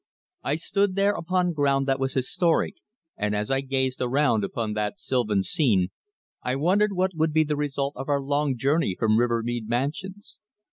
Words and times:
I 0.41 0.55
stood 0.55 0.95
there 0.95 1.11
upon 1.11 1.53
ground 1.53 1.87
that 1.87 1.99
was 1.99 2.15
historic, 2.15 2.73
and 3.15 3.35
as 3.35 3.51
I 3.51 3.61
gazed 3.61 4.01
around 4.01 4.43
upon 4.43 4.73
that 4.73 4.97
sylvan 4.97 5.43
scene, 5.43 5.89
I 6.41 6.55
wondered 6.55 6.93
what 6.93 7.13
would 7.13 7.33
be 7.33 7.43
the 7.43 7.55
result 7.55 7.93
of 7.95 8.09
our 8.09 8.19
long 8.19 8.57
journey 8.57 8.95
from 8.97 9.19
Rivermead 9.19 9.69
Mansions. 9.69 10.39